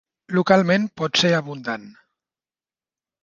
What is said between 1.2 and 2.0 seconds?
ser abundant.